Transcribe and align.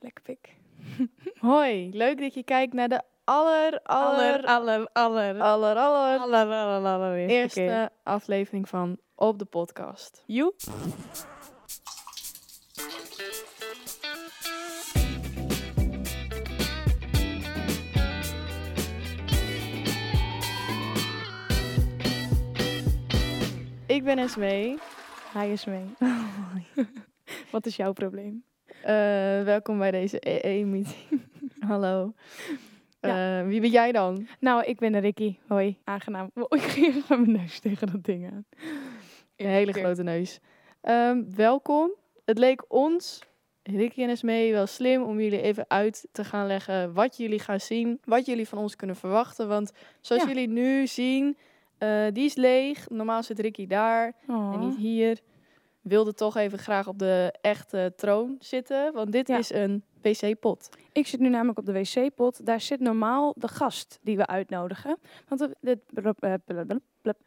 Lekker 0.00 0.22
pik. 0.22 0.56
Hoi, 1.50 1.90
leuk 1.92 2.18
dat 2.18 2.34
je 2.34 2.42
kijkt 2.42 2.72
naar 2.72 2.88
de 2.88 3.02
aller, 3.24 3.80
aller, 3.82 4.44
aller, 4.44 4.88
aller, 4.92 5.40
aller, 5.40 5.40
aller, 5.40 5.76
aller, 5.76 6.46
aller, 6.46 6.92
aller 6.92 7.16
eerste 7.16 7.90
aflevering 8.02 8.68
van 8.68 8.98
Op 9.14 9.38
de 9.38 9.44
Podcast. 9.44 10.22
Joe. 10.26 10.52
Ik 23.86 24.04
ben 24.04 24.18
Esmee. 24.18 24.78
Hij 25.32 25.52
is 25.52 25.64
mee. 25.64 25.84
Wat 27.50 27.66
is 27.66 27.76
jouw 27.76 27.92
probleem? 27.92 28.44
Eh, 28.82 29.42
welkom 29.42 29.78
bij 29.78 29.90
deze 29.90 30.18
EE-meeting. 30.46 31.22
Hallo. 31.68 32.12
Ja. 33.00 33.40
Eh, 33.40 33.46
wie 33.46 33.60
ben 33.60 33.70
jij 33.70 33.92
dan? 33.92 34.26
Nou, 34.38 34.64
ik 34.64 34.78
ben 34.78 35.00
Ricky. 35.00 35.36
Hoi. 35.46 35.78
Aangenaam. 35.84 36.30
Oh, 36.34 36.58
ik 36.58 36.60
ging 36.62 37.08
mijn 37.08 37.32
neus 37.32 37.58
tegen 37.60 37.92
dat 37.92 38.04
ding 38.04 38.30
aan. 38.32 38.44
Een 39.36 39.46
hele 39.46 39.72
grote 39.72 40.02
neus. 40.02 40.38
Ehm, 40.80 41.22
welkom. 41.34 41.90
Het 42.24 42.38
leek 42.38 42.64
ons, 42.68 43.22
Ricky 43.62 44.02
en 44.02 44.08
Esmee, 44.08 44.52
wel 44.52 44.66
slim 44.66 45.02
om 45.02 45.20
jullie 45.20 45.40
even 45.40 45.64
uit 45.68 46.08
te 46.12 46.24
gaan 46.24 46.46
leggen 46.46 46.92
wat 46.92 47.16
jullie 47.16 47.38
gaan 47.40 47.60
zien. 47.60 48.00
Wat 48.04 48.26
jullie 48.26 48.48
van 48.48 48.58
ons 48.58 48.76
kunnen 48.76 48.96
verwachten. 48.96 49.48
Want 49.48 49.72
zoals 50.00 50.22
Ja. 50.22 50.28
jullie 50.28 50.48
nu 50.48 50.86
zien, 50.86 51.36
eh, 51.78 52.06
die 52.12 52.24
is 52.24 52.34
leeg. 52.34 52.88
Normaal 52.88 53.22
zit 53.22 53.38
Ricky 53.38 53.66
daar. 53.66 54.12
Oh. 54.26 54.52
en 54.54 54.60
niet 54.60 54.76
hier. 54.76 55.18
Wilde 55.80 56.14
toch 56.14 56.36
even 56.36 56.58
graag 56.58 56.88
op 56.88 56.98
de 56.98 57.34
echte 57.40 57.92
troon 57.96 58.36
zitten, 58.38 58.92
want 58.92 59.12
dit 59.12 59.28
Ja. 59.28 59.38
is 59.38 59.52
een 59.52 59.84
wc-pot. 60.02 60.68
Ik 60.92 61.06
zit 61.06 61.20
nu 61.20 61.28
namelijk 61.28 61.58
op 61.58 61.66
de 61.66 61.72
wc-pot. 61.72 62.46
Daar 62.46 62.60
zit 62.60 62.80
normaal 62.80 63.34
de 63.36 63.48
gast 63.48 63.98
die 64.02 64.16
we 64.16 64.26
uitnodigen. 64.26 64.96
Want 65.28 65.48
dit... 65.60 65.78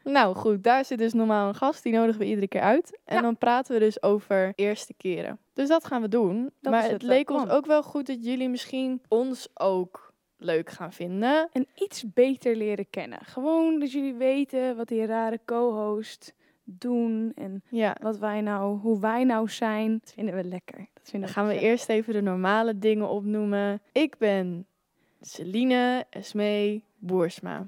Nou 0.03 0.36
goed, 0.36 0.63
daar 0.63 0.86
zit 0.86 0.97
dus 0.97 1.13
normaal 1.13 1.47
een 1.47 1.55
gast, 1.55 1.83
die 1.83 1.94
nodigen 1.94 2.19
we 2.19 2.25
iedere 2.28 2.47
keer 2.47 2.61
uit. 2.61 3.00
En 3.05 3.16
Ja. 3.16 3.22
dan 3.22 3.38
praten 3.38 3.73
we 3.73 3.80
dus 3.80 4.02
over 4.03 4.52
eerste 4.56 4.94
keren. 4.94 5.39
Dus 5.53 5.67
dat 5.67 5.85
gaan 5.85 6.02
we 6.02 6.08
doen. 6.08 6.52
Dat 6.61 6.72
maar 6.72 6.81
het 6.83 6.91
het 6.91 7.02
leek 7.02 7.30
ons 7.30 7.50
ook 7.50 7.66
wel 7.66 7.83
goed 7.83 8.06
dat 8.08 8.25
jullie 8.25 8.50
misschien 8.50 9.02
ons 9.08 9.47
ook 9.53 10.13
leuk 10.38 10.69
gaan 10.69 10.94
vinden. 10.94 11.50
En 11.52 11.67
iets 11.75 12.13
beter 12.13 12.56
leren 12.56 12.89
kennen. 12.89 13.19
Gewoon 13.25 13.80
dat 13.80 13.91
jullie 13.91 14.13
weten 14.13 14.75
wat 14.75 14.88
die 14.88 15.06
rare 15.06 15.39
co-host 15.45 16.33
doen. 16.64 17.31
En 17.36 17.64
Ja, 17.69 17.95
wat 18.02 18.17
wij 18.17 18.42
nou, 18.42 18.80
hoe 18.80 19.00
wij 19.00 19.23
nou 19.23 19.50
zijn. 19.50 20.00
Dat 20.03 20.14
vinden 20.14 20.36
we 20.36 20.44
lekker. 20.44 20.78
Dat 20.94 21.09
vinden 21.09 21.33
dan 21.33 21.38
gaan 21.38 21.47
we 21.47 21.59
eerst 21.59 21.89
even 21.89 22.14
de 22.14 22.22
normale 22.22 22.78
dingen 22.78 23.09
opnoemen. 23.09 23.81
Ik 23.92 24.17
ben 24.17 24.66
Celine 25.22 26.06
Esmee 26.09 26.84
Boersma. 26.97 27.67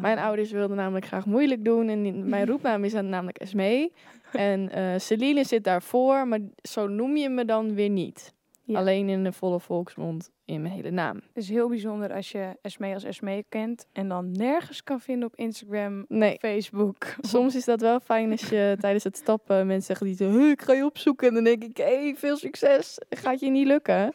Mijn 0.00 0.18
ouders 0.18 0.50
wilden 0.50 0.76
namelijk 0.76 1.06
graag 1.06 1.26
moeilijk 1.26 1.64
doen. 1.64 1.88
En 1.88 2.28
mijn 2.28 2.46
roepnaam 2.50 2.84
is 2.84 2.92
dan 2.92 3.08
namelijk 3.08 3.38
Esmee. 3.38 3.92
En 4.32 4.70
eh 4.70 4.98
Celine 4.98 5.44
zit 5.44 5.64
daarvoor, 5.64 6.28
maar 6.28 6.40
zo 6.62 6.88
noem 6.88 7.16
je 7.16 7.28
me 7.28 7.44
dan 7.44 7.74
weer 7.74 7.90
niet. 7.90 8.34
Ja. 8.66 8.78
Alleen 8.78 9.08
in 9.08 9.24
de 9.24 9.32
volle 9.32 9.60
volksmond 9.60 10.30
in 10.44 10.62
mijn 10.62 10.74
hele 10.74 10.90
naam. 10.90 11.16
Het 11.16 11.36
is 11.36 11.48
heel 11.48 11.68
bijzonder 11.68 12.12
als 12.12 12.32
je 12.32 12.56
Esmee 12.62 12.94
als 12.94 13.04
Esmee 13.04 13.44
kent. 13.48 13.86
En 13.92 14.08
dan 14.08 14.32
nergens 14.32 14.82
kan 14.82 15.00
vinden 15.00 15.28
op 15.28 15.36
Instagram, 15.36 16.04
Nee, 16.08 16.36
Facebook. 16.38 17.14
soms 17.20 17.54
is 17.54 17.64
dat 17.64 17.80
wel 17.80 18.00
fijn 18.00 18.30
als 18.30 18.48
je 18.48 18.76
tijdens 18.80 19.04
het 19.04 19.16
stappen 19.16 19.66
mensen 19.66 19.96
zeggen 19.96 20.16
die 20.16 20.38
"Hey, 20.40 20.50
ik 20.50 20.62
ga 20.62 20.72
je 20.72 20.84
opzoeken. 20.84 21.28
En 21.28 21.34
dan 21.34 21.44
denk 21.44 21.64
ik, 21.64 21.76
hey, 21.76 22.14
veel 22.16 22.36
succes. 22.36 22.98
Gaat 23.10 23.40
je 23.40 23.50
niet 23.50 23.66
lukken. 23.66 24.12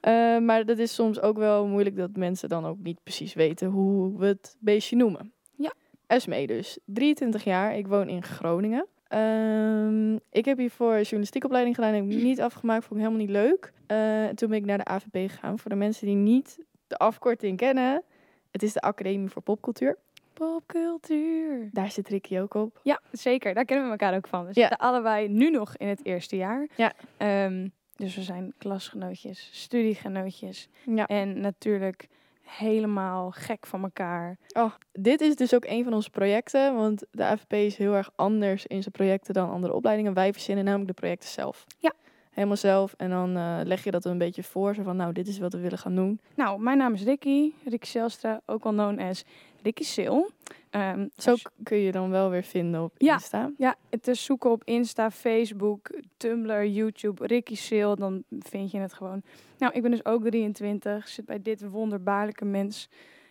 Eh, 0.00 0.38
maar 0.38 0.64
dat 0.64 0.78
is 0.78 0.94
soms 0.94 1.20
ook 1.20 1.36
wel 1.36 1.66
moeilijk 1.66 1.96
dat 1.96 2.16
mensen 2.16 2.48
dan 2.48 2.64
ook 2.66 2.78
niet 2.78 3.02
precies 3.02 3.34
weten 3.34 3.68
hoe 3.68 4.18
we 4.18 4.26
het 4.26 4.56
beestje 4.60 4.96
noemen. 4.96 5.32
Ja. 5.56 5.72
Esmee 6.06 6.46
dus, 6.46 6.78
23 6.84 7.44
jaar. 7.44 7.76
Ik 7.76 7.86
woon 7.86 8.08
in 8.08 8.22
Groningen. 8.22 8.86
Ehm, 9.14 10.14
ik 10.30 10.44
heb 10.44 10.58
hiervoor 10.58 10.94
journalistiekopleiding 11.00 11.74
gedaan. 11.74 11.94
Heb 11.94 12.04
ik 12.04 12.22
niet 12.22 12.40
afgemaakt, 12.40 12.84
vond 12.84 13.00
ik 13.00 13.06
helemaal 13.06 13.26
niet 13.26 13.36
leuk. 13.36 13.72
Eh, 13.86 14.26
toen 14.28 14.48
ben 14.48 14.58
ik 14.58 14.64
naar 14.64 14.78
de 14.78 14.84
AVP 14.84 15.30
gegaan. 15.30 15.58
Voor 15.58 15.70
de 15.70 15.76
mensen 15.76 16.06
die 16.06 16.16
niet 16.16 16.58
de 16.86 16.96
afkorting 16.96 17.56
kennen. 17.56 18.02
Het 18.50 18.62
is 18.62 18.72
de 18.72 18.80
Academie 18.80 19.28
voor 19.28 19.42
Popcultuur. 19.42 19.96
Popcultuur. 20.32 21.68
Daar 21.72 21.90
zit 21.90 22.08
Ricky 22.08 22.38
ook 22.38 22.54
op. 22.54 22.80
Ja, 22.82 23.00
zeker. 23.12 23.54
Daar 23.54 23.64
kennen 23.64 23.84
we 23.86 23.90
elkaar 23.90 24.14
ook 24.16 24.26
van. 24.28 24.40
We 24.40 24.50
Ja. 24.52 24.52
zitten 24.60 24.78
allebei 24.78 25.28
nu 25.28 25.50
nog 25.50 25.76
in 25.76 25.88
het 25.88 26.04
eerste 26.04 26.36
jaar. 26.36 26.68
Ja. 26.76 26.92
Ehm, 27.16 27.68
dus 27.96 28.14
we 28.16 28.22
zijn 28.22 28.54
klasgenootjes, 28.58 29.48
studiegenootjes. 29.52 30.68
Ja. 30.84 31.06
En 31.06 31.40
natuurlijk 31.40 32.08
helemaal 32.44 33.30
gek 33.30 33.66
van 33.66 33.82
elkaar. 33.82 34.36
Oh, 34.52 34.72
dit 34.92 35.20
is 35.20 35.36
dus 35.36 35.54
ook 35.54 35.64
een 35.64 35.84
van 35.84 35.94
onze 35.94 36.10
projecten. 36.10 36.74
Want 36.74 37.04
de 37.10 37.24
AVP 37.24 37.52
is 37.52 37.76
heel 37.76 37.94
erg 37.94 38.10
anders 38.14 38.66
in 38.66 38.80
zijn 38.80 38.94
projecten 38.94 39.34
dan 39.34 39.50
andere 39.50 39.72
opleidingen. 39.74 40.14
Wij 40.14 40.32
verzinnen 40.32 40.64
namelijk 40.64 40.88
de 40.88 41.00
projecten 41.00 41.28
zelf. 41.28 41.66
Ja. 41.78 41.92
Helemaal 42.30 42.56
zelf. 42.56 42.94
En 42.96 43.10
dan 43.10 43.36
eh, 43.36 43.60
leg 43.62 43.84
je 43.84 43.90
dat 43.90 44.04
een 44.04 44.18
beetje 44.18 44.42
voor. 44.42 44.74
Zo 44.74 44.82
van, 44.82 44.96
nou, 44.96 45.12
dit 45.12 45.28
is 45.28 45.38
wat 45.38 45.52
we 45.52 45.58
willen 45.58 45.78
gaan 45.78 45.94
doen. 45.94 46.20
Nou, 46.34 46.60
mijn 46.60 46.78
naam 46.78 46.94
is 46.94 47.02
Ricky. 47.02 47.52
Ricky 47.64 47.86
Zelstra, 47.86 48.40
ook 48.46 48.62
wel 48.62 48.72
known 48.72 49.00
as 49.00 49.24
Ricky 49.64 49.82
Sil. 49.94 50.16
Ehm, 50.70 51.06
Zo 51.16 51.30
als- 51.30 51.46
kun 51.62 51.76
je 51.78 51.92
dan 51.92 52.10
wel 52.10 52.30
weer 52.30 52.42
vinden 52.42 52.82
op 52.82 52.92
Ja. 52.98 53.12
Insta. 53.14 53.50
Ja, 53.56 53.76
het 53.90 54.08
is 54.08 54.24
zoeken 54.24 54.50
op 54.50 54.64
Insta, 54.64 55.10
Facebook, 55.10 55.90
Tumblr, 56.16 56.66
YouTube, 56.66 57.26
Ricky 57.26 57.54
Sil, 57.66 57.92
dan 57.96 58.22
vind 58.38 58.70
je 58.70 58.78
het 58.78 58.92
gewoon. 58.92 59.22
Nou, 59.58 59.72
ik 59.72 59.82
ben 59.82 59.90
dus 59.90 60.04
ook 60.04 60.24
23, 60.24 61.08
zit 61.08 61.24
bij 61.24 61.42
dit 61.42 61.68
wonderbaarlijke 61.70 62.44
mens 62.44 62.88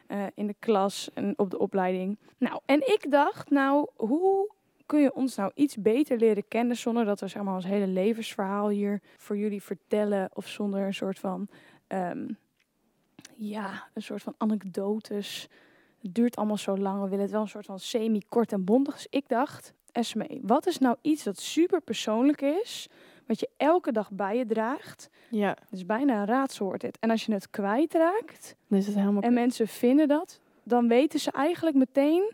eh, 0.08 0.24
in 0.36 0.48
de 0.48 0.56
klas 0.60 1.10
en 1.14 1.34
op 1.40 1.50
de 1.50 1.58
opleiding. 1.60 2.18
Nou, 2.38 2.60
en 2.66 2.80
ik 2.80 3.06
dacht, 3.10 3.50
nou, 3.50 3.88
hoe 3.96 4.52
kun 4.86 5.00
je 5.02 5.14
ons 5.14 5.36
nou 5.36 5.52
iets 5.56 5.78
beter 5.78 6.18
leren 6.18 6.48
kennen 6.48 6.76
zonder 6.78 7.06
dat 7.06 7.20
we 7.20 7.28
zeg 7.28 7.44
maar 7.44 7.56
ons 7.56 7.66
hele 7.66 7.88
levensverhaal 7.88 8.70
hier 8.70 9.02
voor 9.18 9.38
jullie 9.38 9.62
vertellen 9.64 10.30
of 10.34 10.48
zonder 10.48 10.86
een 10.86 10.94
soort 10.94 11.20
van, 11.20 11.48
ehm, 11.88 12.28
ja, 13.36 13.88
een 13.94 14.02
soort 14.02 14.22
van 14.22 14.34
anekdotes. 14.38 15.50
Het 16.04 16.16
duurt 16.16 16.36
allemaal 16.36 16.58
zo 16.58 16.78
lang. 16.78 17.02
We 17.02 17.10
willen 17.10 17.24
het 17.24 17.32
wel 17.32 17.42
een 17.42 17.48
soort 17.48 17.66
van 17.66 17.80
semi-kort 17.80 18.52
en 18.52 18.64
bondig. 18.64 18.94
Dus 18.94 19.08
ik 19.10 19.28
dacht, 19.28 19.74
Esmee, 19.92 20.40
wat 20.44 20.68
is 20.68 20.78
nou 20.78 20.96
iets 21.02 21.24
dat 21.24 21.40
super 21.40 21.82
persoonlijk 21.82 22.42
is, 22.42 22.88
wat 23.28 23.40
je 23.40 23.50
elke 23.58 23.92
dag 23.92 24.12
bij 24.12 24.38
je 24.38 24.46
draagt? 24.46 25.10
Ja, 25.30 25.50
Het 25.50 25.72
is 25.72 25.86
bijna 25.86 26.20
een 26.20 26.26
raadsel 26.26 26.66
wordt 26.66 26.82
dit. 26.82 26.98
En 27.00 27.10
als 27.10 27.26
je 27.26 27.34
het 27.34 27.50
kwijtraakt 27.50 28.56
dan 28.68 28.80
is 28.80 28.86
het 28.86 28.96
helemaal... 28.96 29.22
en 29.22 29.34
mensen 29.34 29.68
vinden 29.68 30.08
dat, 30.08 30.40
dan 30.64 30.88
weten 30.88 31.20
ze 31.20 31.32
eigenlijk 31.32 31.76
meteen, 31.76 32.34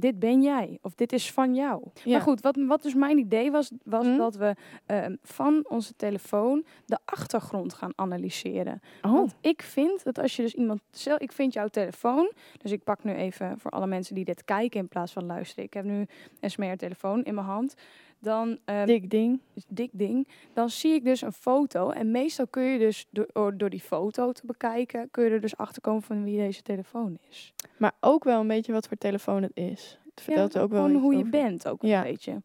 dit 0.00 0.18
ben 0.18 0.42
jij. 0.42 0.78
Of 0.82 0.94
dit 0.94 1.12
is 1.12 1.32
van 1.32 1.54
jou. 1.54 1.82
Ja. 2.04 2.12
Maar 2.12 2.20
goed, 2.20 2.40
wat, 2.40 2.56
wat 2.66 2.82
dus 2.82 2.94
mijn 2.94 3.18
idee 3.18 3.50
was, 3.50 3.70
was 3.84 4.06
Mhm. 4.06 4.16
dat 4.16 4.36
we 4.36 4.54
ehm, 4.86 5.16
van 5.22 5.64
onze 5.68 5.96
telefoon 5.96 6.64
de 6.86 6.98
achtergrond 7.04 7.74
gaan 7.74 7.92
analyseren. 7.94 8.80
Oh, 9.02 9.12
Want 9.12 9.34
ik 9.40 9.62
vind 9.62 10.04
dat 10.04 10.18
als 10.18 10.36
je 10.36 10.42
dus 10.42 10.54
iemand... 10.54 10.80
Ik 11.18 11.32
vind 11.32 11.52
jouw 11.52 11.68
telefoon. 11.68 12.32
Dus 12.58 12.72
ik 12.72 12.84
pak 12.84 13.04
nu 13.04 13.12
even 13.14 13.58
voor 13.58 13.70
alle 13.70 13.86
mensen 13.86 14.14
die 14.14 14.24
dit 14.24 14.44
kijken 14.44 14.80
in 14.80 14.88
plaats 14.88 15.12
van 15.12 15.26
luisteren. 15.26 15.64
Ik 15.64 15.74
heb 15.74 15.84
nu 15.84 16.06
een 16.40 16.50
smeer 16.50 16.76
telefoon 16.76 17.22
in 17.22 17.34
mijn 17.34 17.46
hand. 17.46 17.74
Dan, 18.20 18.58
ehm, 18.64 18.86
dik 18.86 19.10
ding. 19.10 19.40
dik 19.68 19.90
ding. 19.92 20.28
Dan 20.52 20.70
zie 20.70 20.92
ik 20.94 21.04
dus 21.04 21.22
een 21.22 21.32
foto. 21.32 21.90
En 21.90 22.10
meestal 22.10 22.46
kun 22.46 22.62
je 22.62 22.78
dus 22.78 23.06
door, 23.10 23.56
door 23.56 23.70
die 23.70 23.80
foto 23.80 24.32
te 24.32 24.46
bekijken... 24.46 25.08
kun 25.10 25.24
je 25.24 25.30
er 25.30 25.40
dus 25.40 25.56
achter 25.56 25.82
komen 25.82 26.02
van 26.02 26.24
wie 26.24 26.36
deze 26.36 26.62
telefoon 26.62 27.18
is. 27.30 27.52
Maar 27.76 27.92
ook 28.00 28.24
wel 28.24 28.40
een 28.40 28.46
beetje 28.48 28.72
wat 28.72 28.88
voor 28.88 28.96
telefoon 28.96 29.42
het 29.42 29.56
is. 29.56 29.98
Het 30.14 30.20
vertelt 30.24 30.52
ja, 30.52 30.60
ook 30.60 30.70
wel 30.70 30.90
hoe 30.90 31.12
je 31.12 31.18
over- 31.18 31.30
bent 31.30 31.68
ook 31.68 31.82
Ja. 31.82 31.98
een 32.04 32.10
beetje. 32.10 32.42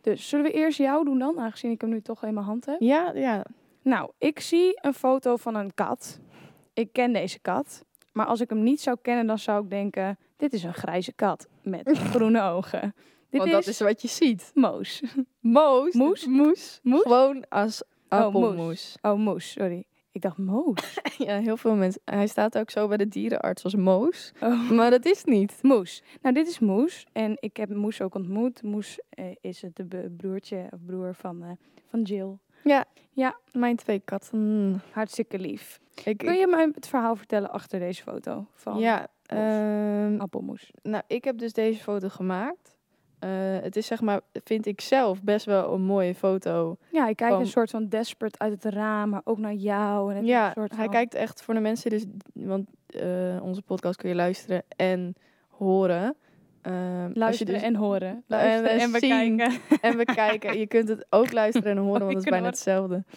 Dus 0.00 0.28
zullen 0.28 0.44
we 0.44 0.52
eerst 0.52 0.78
jou 0.78 1.04
doen 1.04 1.18
dan? 1.18 1.40
Aangezien 1.40 1.70
ik 1.70 1.80
hem 1.80 1.90
nu 1.90 2.00
toch 2.00 2.24
in 2.24 2.34
mijn 2.34 2.46
hand 2.46 2.66
heb. 2.66 2.76
Ja, 2.80 3.12
ja. 3.14 3.44
Nou, 3.82 4.10
ik 4.18 4.40
zie 4.40 4.78
een 4.82 4.94
foto 4.94 5.36
van 5.36 5.54
een 5.54 5.74
kat. 5.74 6.20
Ik 6.74 6.92
ken 6.92 7.12
deze 7.12 7.38
kat. 7.40 7.84
Maar 8.12 8.26
als 8.26 8.40
ik 8.40 8.48
hem 8.50 8.62
niet 8.62 8.80
zou 8.80 8.96
kennen, 9.02 9.26
dan 9.26 9.38
zou 9.38 9.64
ik 9.64 9.70
denken... 9.70 10.18
Dit 10.36 10.52
is 10.52 10.62
een 10.62 10.74
grijze 10.74 11.12
kat 11.12 11.48
met 11.62 11.98
groene 12.10 12.42
ogen. 12.42 12.94
Dit 13.30 13.40
Want 13.40 13.52
is, 13.52 13.56
dat 13.56 13.66
is 13.66 13.80
wat 13.80 14.02
je 14.02 14.08
ziet. 14.08 14.50
Moos. 14.54 15.02
Moos. 15.40 15.94
Moes? 15.94 16.26
Moes. 16.26 16.80
Moes? 16.82 17.02
Gewoon 17.02 17.48
als 17.48 17.82
Oh, 18.08 18.18
appelmoes. 18.18 18.96
Oh, 19.02 19.18
Moos, 19.18 19.50
sorry. 19.50 19.84
Ik 20.12 20.20
dacht 20.22 20.38
Moos. 20.38 20.98
Ja, 21.18 21.38
heel 21.38 21.56
veel 21.56 21.74
mensen. 21.74 22.00
Hij 22.04 22.26
staat 22.26 22.58
ook 22.58 22.70
zo 22.70 22.88
bij 22.88 22.96
de 22.96 23.08
dierenarts 23.08 23.64
als 23.64 23.74
Moos. 23.74 24.32
Oh. 24.40 24.70
Maar 24.70 24.90
dat 24.90 25.04
is 25.04 25.24
niet. 25.24 25.58
Moes. 25.62 26.02
Nou, 26.22 26.34
dit 26.34 26.48
is 26.48 26.58
Moes. 26.58 27.06
En 27.12 27.36
ik 27.40 27.56
heb 27.56 27.68
Moes 27.68 28.00
ook 28.00 28.14
ontmoet. 28.14 28.62
Moes 28.62 29.00
eh, 29.08 29.24
is 29.40 29.62
het 29.62 29.76
de 29.90 30.14
broertje 30.16 30.66
of 30.70 30.78
broer 30.86 31.14
van, 31.14 31.42
eh, 31.42 31.50
van 31.88 32.02
Jill. 32.02 32.38
Ja. 32.64 32.84
Ja. 33.10 33.38
Mijn 33.52 33.76
twee 33.76 34.00
katten. 34.04 34.82
Hartstikke 34.92 35.38
lief. 35.38 35.80
Ik, 36.04 36.18
Kun 36.18 36.34
je 36.34 36.46
mij 36.46 36.70
het 36.74 36.88
verhaal 36.88 37.16
vertellen 37.16 37.50
achter 37.50 37.78
deze 37.78 38.02
foto 38.02 38.46
van 38.54 38.78
ja. 38.78 39.08
ehm, 39.26 40.20
appelmoes? 40.20 40.70
nou, 40.82 41.02
ik 41.06 41.24
heb 41.24 41.38
dus 41.38 41.52
deze 41.52 41.82
foto 41.82 42.08
gemaakt. 42.08 42.78
Eh, 43.20 43.30
het 43.62 43.76
is 43.76 43.86
zeg 43.86 44.00
maar, 44.00 44.20
vind 44.44 44.66
ik 44.66 44.80
zelf, 44.80 45.22
best 45.22 45.46
wel 45.46 45.72
een 45.74 45.82
mooie 45.82 46.14
foto. 46.14 46.76
Ja, 46.90 47.02
hij 47.04 47.14
kijkt 47.14 47.32
Van- 47.32 47.42
een 47.42 47.48
soort 47.48 47.70
van 47.70 47.88
desperate 47.88 48.38
uit 48.38 48.62
het 48.62 48.74
raam, 48.74 49.08
maar 49.10 49.20
ook 49.24 49.38
naar 49.38 49.54
jou. 49.54 50.10
En 50.10 50.16
het 50.16 50.26
Ja, 50.26 50.46
een 50.46 50.52
soort 50.52 50.70
hij 50.74 50.84
van- 50.84 50.92
kijkt 50.92 51.14
echt 51.14 51.42
voor 51.42 51.54
de 51.54 51.60
mensen, 51.60 51.90
dus, 51.90 52.04
want 52.32 52.68
eh, 52.86 53.36
onze 53.42 53.62
podcast 53.62 53.96
kun 53.96 54.08
je 54.08 54.14
luisteren 54.14 54.62
en 54.76 55.14
horen. 55.48 56.16
Ehm, 56.62 56.74
als 57.04 57.12
je 57.12 57.18
luisteren 57.18 57.54
dus- 57.54 57.62
en 57.62 57.74
horen. 57.76 58.24
Luisteren 58.26 58.70
en 58.70 58.78
en, 58.80 58.92
bekijken. 58.92 59.52
en 59.80 59.96
bekijken. 59.96 60.58
Je 60.58 60.66
kunt 60.66 60.88
het 60.88 61.06
ook 61.10 61.32
luisteren 61.32 61.70
en 61.76 61.82
horen, 61.84 62.00
want 62.00 62.14
het 62.14 62.24
is 62.24 62.30
bijna 62.30 62.46
hetzelfde. 62.46 63.04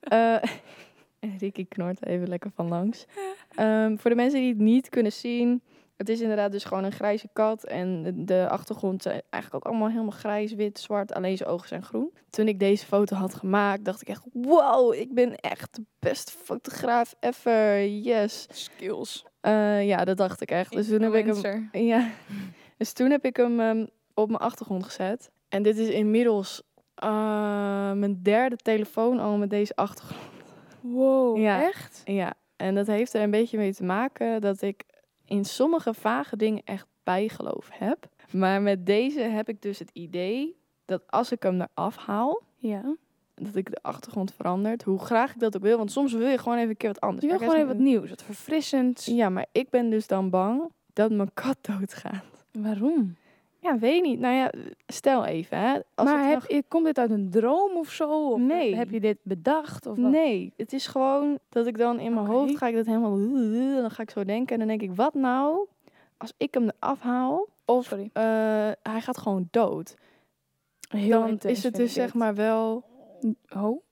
Eh 0.00 0.36
Ricky 1.40 1.66
knort 1.68 2.06
even 2.06 2.28
lekker 2.28 2.50
van 2.54 2.68
langs. 2.68 3.06
Ehm, 3.54 3.96
voor 3.96 4.10
de 4.10 4.16
mensen 4.16 4.40
die 4.40 4.48
het 4.48 4.58
niet 4.58 4.88
kunnen 4.88 5.12
zien, 5.12 5.62
het 5.96 6.08
is 6.08 6.20
inderdaad 6.20 6.52
dus 6.52 6.64
gewoon 6.64 6.84
een 6.84 6.92
grijze 6.92 7.28
kat. 7.32 7.64
En 7.64 8.12
de- 8.24 8.48
achtergrond 8.48 9.02
zijn 9.02 9.22
eigenlijk 9.30 9.64
ook 9.66 9.72
allemaal 9.72 9.90
helemaal 9.90 10.10
grijs, 10.18 10.52
wit, 10.54 10.78
zwart. 10.78 11.12
Alleen 11.14 11.36
zijn 11.36 11.48
ogen 11.48 11.68
zijn 11.68 11.82
groen. 11.82 12.12
Toen 12.30 12.48
ik 12.48 12.58
deze 12.58 12.86
foto 12.86 13.16
had 13.16 13.34
gemaakt, 13.34 13.84
dacht 13.84 14.00
ik 14.00 14.08
echt, 14.08 14.22
wow, 14.32 14.94
ik 14.94 15.14
ben 15.14 15.36
echt 15.36 15.74
de 15.74 15.84
beste 15.98 16.32
fotograaf 16.32 17.14
ever. 17.20 17.88
Yes. 17.88 18.46
Skills. 18.50 19.24
Eh, 19.40 19.86
ja, 19.86 20.04
dat 20.04 20.16
dacht 20.16 20.40
ik 20.40 20.50
echt. 20.50 20.72
Dus 20.72 20.88
toen 20.88 21.00
heb 21.02 21.14
ik 21.14 21.26
hem 21.26 21.68
ja, 21.72 22.10
dus 22.78 22.92
toen 22.92 23.10
heb 23.10 23.24
ik 23.24 23.36
hem 23.36 23.60
ehm, 23.60 23.86
op 24.14 24.28
mijn 24.28 24.40
achtergrond 24.40 24.84
gezet. 24.84 25.30
En 25.48 25.62
dit 25.62 25.76
is 25.78 25.88
inmiddels 25.88 26.62
eh, 26.94 27.92
mijn 27.92 28.22
derde 28.22 28.56
telefoon 28.56 29.18
al 29.20 29.36
met 29.36 29.50
deze 29.50 29.76
achtergrond. 29.76 30.20
Wow, 30.80 31.36
Ja. 31.38 31.62
echt? 31.62 32.00
Ja, 32.04 32.34
en 32.56 32.74
dat 32.74 32.86
heeft 32.86 33.14
er 33.14 33.22
een 33.22 33.30
beetje 33.30 33.58
mee 33.58 33.74
te 33.74 33.84
maken 33.84 34.40
dat 34.40 34.62
ik 34.62 34.84
in 35.32 35.44
sommige 35.44 35.94
vage 35.94 36.36
dingen 36.36 36.62
echt 36.64 36.86
bijgeloof 37.02 37.68
heb. 37.72 38.08
Maar 38.32 38.62
met 38.62 38.86
deze 38.86 39.20
heb 39.20 39.48
ik 39.48 39.62
dus 39.62 39.78
het 39.78 39.90
idee 39.92 40.56
dat 40.84 41.02
als 41.06 41.32
ik 41.32 41.42
hem 41.42 41.60
eraf 41.74 41.96
haal, 41.96 42.42
Ja. 42.56 42.96
dat 43.34 43.54
ik 43.56 43.70
de 43.70 43.78
achtergrond 43.82 44.32
verandert. 44.34 44.82
Hoe 44.82 44.98
graag 44.98 45.34
ik 45.34 45.40
dat 45.40 45.56
ook 45.56 45.62
wil, 45.62 45.76
want 45.76 45.92
soms 45.92 46.12
wil 46.12 46.28
je 46.28 46.38
gewoon 46.38 46.58
even 46.58 46.70
een 46.70 46.76
keer 46.76 46.88
wat 46.92 47.00
anders. 47.00 47.22
Je 47.22 47.28
wil 47.28 47.38
gewoon 47.38 47.54
even 47.54 47.66
wat 47.68 47.76
nieuws, 47.78 48.08
wat 48.08 48.22
verfrissends. 48.22 49.06
Ja, 49.06 49.28
maar 49.28 49.46
ik 49.52 49.70
ben 49.70 49.90
dus 49.90 50.06
dan 50.06 50.30
bang 50.30 50.62
dat 50.92 51.10
mijn 51.10 51.30
kat 51.34 51.56
doodgaat. 51.78 52.24
Waarom? 52.52 53.16
Ja, 53.62 53.78
weet 53.78 54.02
niet. 54.02 54.18
Nou 54.20 54.34
ja, 54.34 54.50
stel 54.86 55.24
even, 55.24 55.58
hè. 55.58 55.78
Als 55.94 56.08
maar 56.08 56.24
heb, 56.26 56.34
nog- 56.34 56.48
je- 56.48 56.64
komt 56.68 56.84
dit 56.84 56.98
uit 56.98 57.10
een 57.10 57.30
droom 57.30 57.76
of 57.76 57.90
zo? 57.90 58.30
Of 58.32 58.38
Nee. 58.40 58.76
Heb 58.76 58.90
je 58.90 59.00
dit 59.00 59.18
bedacht? 59.22 59.86
Of 59.86 59.96
wat? 59.96 60.10
Nee, 60.10 60.52
het 60.56 60.72
is 60.72 60.86
gewoon 60.86 61.38
dat 61.48 61.66
ik 61.66 61.78
dan 61.78 62.00
in 62.00 62.14
mijn 62.14 62.26
hoofd 62.26 62.56
ga 62.56 62.66
ik 62.66 62.74
dat 62.74 62.86
helemaal... 62.86 63.18
Dan 63.82 63.90
ga 63.90 64.02
ik 64.02 64.10
zo 64.10 64.24
denken 64.24 64.52
en 64.52 64.58
dan 64.58 64.68
denk 64.68 64.82
ik, 64.90 64.96
wat 64.96 65.14
nou 65.14 65.66
als 66.16 66.32
ik 66.36 66.54
hem 66.54 66.68
eraf 66.80 67.00
haal 67.00 67.46
of 67.64 67.84
Sorry. 67.84 68.10
eh, 68.12 68.22
hij 68.82 69.00
gaat 69.00 69.18
gewoon 69.18 69.48
dood. 69.50 69.94
Heel 70.88 71.20
dan 71.20 71.38
is 71.38 71.62
het 71.62 71.74
dus 71.74 71.92
zeg 71.92 72.14
maar 72.14 72.34
wel... 72.34 72.84
Oh, 73.56 73.82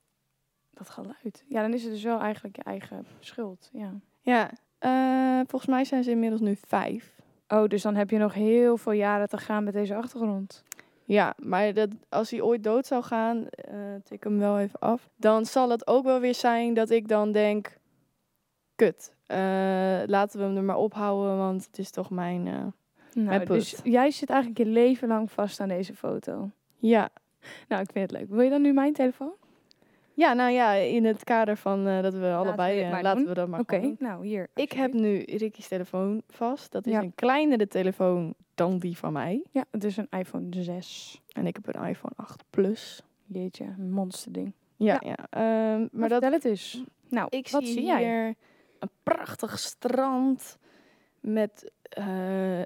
dat 0.73 0.89
geluid. 0.89 1.43
Ja, 1.47 1.61
dan 1.61 1.73
is 1.73 1.83
het 1.83 1.91
dus 1.91 2.03
wel 2.03 2.19
eigenlijk 2.19 2.55
je 2.55 2.63
eigen 2.63 3.05
schuld. 3.19 3.69
Ja. 3.73 3.93
Ja, 4.21 4.51
eh, 4.79 5.39
volgens 5.47 5.71
mij 5.71 5.83
zijn 5.85 6.03
ze 6.03 6.11
inmiddels 6.11 6.41
nu 6.41 6.55
vijf. 6.67 7.19
Oh, 7.53 7.67
dus 7.67 7.81
dan 7.81 7.95
heb 7.95 8.09
je 8.09 8.17
nog 8.17 8.33
heel 8.33 8.77
veel 8.77 8.91
jaren 8.91 9.29
te 9.29 9.37
gaan 9.37 9.63
met 9.63 9.73
deze 9.73 9.95
achtergrond. 9.95 10.63
Ja, 11.03 11.33
maar 11.37 11.73
dat, 11.73 11.89
als 12.09 12.31
hij 12.31 12.41
ooit 12.41 12.63
dood 12.63 12.85
zou 12.85 13.03
gaan, 13.03 13.47
eh 13.49 13.75
tik 14.03 14.23
hem 14.23 14.39
wel 14.39 14.59
even 14.59 14.79
af. 14.79 15.09
Dan 15.15 15.45
zal 15.45 15.69
het 15.69 15.87
ook 15.87 16.03
wel 16.03 16.19
weer 16.19 16.35
zijn 16.35 16.73
dat 16.73 16.89
ik 16.89 17.07
dan 17.07 17.31
denk... 17.31 17.77
Kut, 18.75 19.13
eh, 19.25 19.37
laten 20.05 20.39
we 20.39 20.45
hem 20.45 20.57
er 20.57 20.63
maar 20.63 20.77
ophouden, 20.77 21.37
want 21.37 21.65
het 21.65 21.77
is 21.77 21.91
toch 21.91 22.09
mijn... 22.09 22.47
eh, 22.47 22.53
Nou, 23.13 23.27
Mijn 23.27 23.45
dus 23.45 23.75
jij 23.83 24.11
zit 24.11 24.29
eigenlijk 24.29 24.59
je 24.59 24.65
leven 24.73 25.07
lang 25.07 25.31
vast 25.31 25.59
aan 25.59 25.67
deze 25.67 25.95
foto. 25.95 26.49
Ja, 26.77 27.09
Nou, 27.67 27.81
ik 27.81 27.91
vind 27.91 28.11
het 28.11 28.19
leuk. 28.19 28.29
Wil 28.29 28.41
je 28.41 28.49
dan 28.49 28.61
nu 28.61 28.73
mijn 28.73 28.93
telefoon? 28.93 29.33
Ja, 30.21 30.33
nou 30.33 30.51
ja, 30.51 30.73
in 30.73 31.05
het 31.05 31.23
kader 31.23 31.57
van 31.57 31.87
eh, 31.87 32.01
dat 32.01 32.13
we 32.13 32.33
allebei, 32.33 32.75
dit 32.83 32.93
eh, 32.93 33.01
laten 33.01 33.27
we 33.27 33.33
dat 33.33 33.47
maar 33.47 33.59
Oké, 33.59 33.95
nou 33.99 34.25
hier. 34.25 34.47
Ik 34.55 34.71
heb 34.71 34.93
nu 34.93 35.17
Ricky's 35.25 35.67
telefoon 35.67 36.21
vast. 36.29 36.71
Dat 36.71 36.85
is 36.85 36.91
Ja. 36.91 37.01
een 37.01 37.15
kleinere 37.15 37.67
telefoon 37.67 38.33
dan 38.55 38.79
die 38.79 38.97
van 38.97 39.13
mij. 39.13 39.43
Ja, 39.51 39.65
het 39.71 39.83
is 39.83 39.97
een 39.97 40.07
iPhone 40.09 40.47
6. 40.63 41.21
En 41.33 41.47
ik 41.47 41.55
heb 41.63 41.75
een 41.75 41.87
iPhone 41.87 42.13
8 42.15 42.43
Plus. 42.49 43.03
Jeetje, 43.25 43.63
een 43.77 43.91
monsterding. 43.91 44.53
Ja, 44.75 44.99
Ja. 45.03 45.15
ja. 45.17 45.27
ehm, 45.73 45.87
Maar 45.91 46.09
dat, 46.09 46.23
het 46.23 46.45
eens. 46.45 46.83
Nou, 47.09 47.27
ik 47.29 47.49
wat 47.49 47.63
zie 47.63 47.71
zie 47.73 47.83
jij? 47.85 48.03
hier 48.03 48.35
een 48.79 48.89
prachtig 49.03 49.59
strand 49.59 50.57
met... 51.19 51.71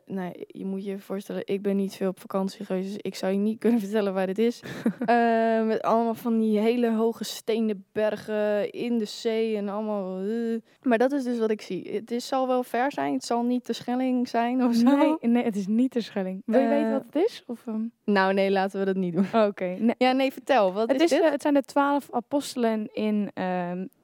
nou, 0.05 0.31
je 0.47 0.65
moet 0.65 0.85
je 0.85 0.99
voorstellen, 0.99 1.41
ik 1.45 1.61
ben 1.61 1.75
niet 1.75 1.95
veel 1.95 2.09
op 2.09 2.19
vakantie 2.19 2.65
geweest, 2.65 2.87
dus 2.87 2.97
ik 3.01 3.15
zou 3.15 3.31
je 3.31 3.37
niet 3.37 3.59
kunnen 3.59 3.79
vertellen 3.85 4.13
waar 4.13 4.25
dit 4.27 4.37
is. 4.37 4.59
Eh, 5.05 5.65
met 5.65 5.81
allemaal 5.81 6.13
van 6.13 6.39
die 6.39 6.59
hele 6.59 6.91
hoge 6.91 7.23
stenen 7.23 7.85
bergen 7.91 8.71
in 8.71 8.97
de 8.97 9.05
zee 9.05 9.55
en 9.57 9.69
allemaal... 9.69 10.19
eh. 10.19 10.57
Maar 10.81 10.97
dat 10.97 11.11
is 11.11 11.23
dus 11.23 11.37
wat 11.39 11.49
ik 11.49 11.61
zie. 11.61 11.89
Het 11.91 12.11
is, 12.11 12.27
zal 12.27 12.47
wel 12.47 12.63
ver 12.63 12.91
zijn, 12.91 13.13
het 13.13 13.25
zal 13.25 13.43
niet 13.43 13.65
de 13.65 13.73
Schelling 13.73 14.27
zijn 14.27 14.63
of 14.63 14.75
zo. 14.75 14.95
Nee, 14.97 15.15
nee, 15.31 15.43
het 15.43 15.55
is 15.55 15.67
niet 15.67 15.93
de 15.93 16.01
Schelling. 16.01 16.41
Wil 16.45 16.59
je 16.61 16.67
weten 16.67 16.91
wat 16.91 17.05
het 17.05 17.15
is? 17.15 17.43
Of, 17.47 17.67
ehm? 17.67 17.81
Nou 18.05 18.33
nee, 18.33 18.51
laten 18.51 18.79
we 18.79 18.85
dat 18.85 18.95
niet 18.95 19.13
doen. 19.13 19.27
Oké, 19.47 19.65
nee. 19.79 19.95
Ja, 19.97 20.11
nee, 20.11 20.31
vertel. 20.33 20.73
Wat 20.73 20.89
Het, 20.91 21.01
is, 21.01 21.11
is, 21.11 21.19
dit? 21.21 21.29
het 21.29 21.41
zijn 21.41 21.53
de 21.53 21.63
twaalf 21.63 22.07
apostelen 22.11 22.89
in 22.93 23.31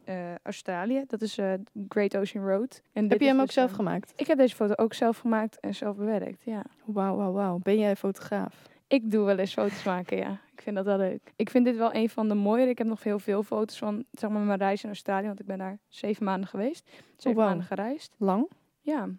eh, 0.03 0.35
Australië. 0.43 1.03
Dat 1.07 1.21
is 1.21 1.37
eh, 1.37 1.53
Great 1.89 2.17
Ocean 2.17 2.47
Road. 2.47 2.81
En 2.93 3.09
Heb 3.09 3.19
je 3.19 3.25
hem 3.25 3.39
ook 3.39 3.45
dus, 3.45 3.53
zelf 3.53 3.69
eh, 3.69 3.75
gemaakt? 3.75 4.13
Ik 4.15 4.27
heb 4.27 4.37
deze 4.37 4.55
foto 4.55 4.73
ook 4.75 4.93
zelf 4.93 5.17
gemaakt 5.17 5.59
en 5.59 5.75
zelf 5.75 5.95
bewerkt, 5.95 6.43
ja. 6.43 6.63
Wauw, 6.85 7.15
wauw, 7.15 7.31
wauw. 7.31 7.59
Ben 7.63 7.77
jij 7.79 7.95
fotograaf? 7.95 8.69
Ik 8.87 9.11
doe 9.11 9.25
wel 9.25 9.37
eens 9.37 9.53
foto's 9.53 9.83
maken, 9.83 10.17
ja. 10.17 10.31
Ik 10.53 10.61
vind 10.61 10.75
dat 10.75 10.85
wel 10.85 10.97
leuk. 10.97 11.33
Ik 11.35 11.49
vind 11.49 11.65
dit 11.65 11.77
wel 11.77 11.93
een 11.93 12.09
van 12.09 12.27
de 12.27 12.35
mooiere. 12.35 12.69
Ik 12.69 12.77
heb 12.77 12.87
nog 12.87 13.03
heel 13.03 13.19
veel 13.19 13.43
foto's 13.43 13.77
van 13.77 14.05
zeg 14.11 14.29
maar, 14.29 14.41
mijn 14.41 14.59
reis 14.59 14.83
in 14.83 14.89
Australië. 14.89 15.27
Want 15.27 15.39
ik 15.39 15.45
ben 15.45 15.57
daar 15.57 15.79
zeven 15.87 16.25
maanden 16.25 16.49
geweest. 16.49 16.89
Zeven 17.15 17.39
wauw. 17.39 17.47
maanden 17.47 17.65
gereisd. 17.65 18.15
Lang? 18.17 18.49
Ja. 18.81 19.09